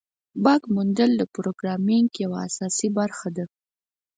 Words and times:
بګ 0.43 0.61
موندل 0.75 1.11
د 1.17 1.23
پروګرامینګ 1.33 2.09
یوه 2.23 2.37
اساسي 2.47 2.87
برخه 2.97 3.29
ده. 3.37 3.45